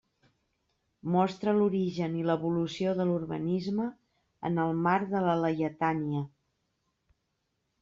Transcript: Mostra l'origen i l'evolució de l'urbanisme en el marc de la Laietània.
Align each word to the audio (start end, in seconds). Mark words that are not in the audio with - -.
Mostra 1.15 1.53
l'origen 1.57 2.15
i 2.21 2.25
l'evolució 2.29 2.95
de 3.01 3.07
l'urbanisme 3.11 3.87
en 4.51 4.59
el 4.65 4.75
marc 4.89 5.15
de 5.15 5.23
la 5.29 5.39
Laietània. 5.45 6.27